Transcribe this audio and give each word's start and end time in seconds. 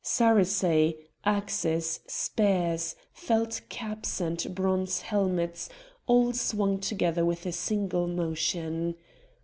Sarissæ, 0.03 0.97
axes, 1.25 1.99
spears, 2.07 2.95
felt 3.13 3.61
caps 3.69 4.19
and 4.19 4.55
bronze 4.55 5.01
helmets, 5.01 5.69
all 6.07 6.33
swung 6.33 6.79
together 6.79 7.23
with 7.23 7.45
a 7.45 7.51
single 7.51 8.07
motion. 8.07 8.95